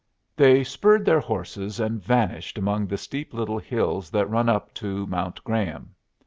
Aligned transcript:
They 0.35 0.63
spurred 0.63 1.05
their 1.05 1.19
horses 1.19 1.79
and 1.79 2.03
vanished 2.03 2.57
among 2.57 2.87
the 2.87 2.97
steep 2.97 3.35
little 3.35 3.59
hills 3.59 4.09
that 4.09 4.25
run 4.27 4.49
up 4.49 4.73
to 4.73 5.05
Mount 5.05 5.43
Graham. 5.43 5.93